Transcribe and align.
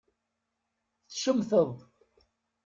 Tcemteḍ 1.09 1.71